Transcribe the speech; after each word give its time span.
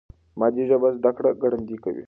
مادي 0.39 0.63
ژبه 0.69 0.89
زده 0.97 1.11
کړه 1.17 1.29
ګړندۍ 1.41 1.77
کوي. 1.83 1.99